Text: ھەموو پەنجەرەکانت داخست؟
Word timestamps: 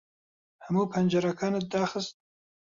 ھەموو 0.65 0.83
پەنجەرەکانت 0.93 1.63
داخست؟ 1.73 2.13